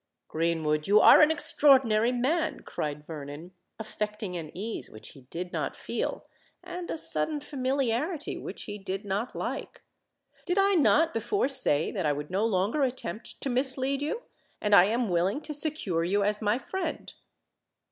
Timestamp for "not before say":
10.73-11.91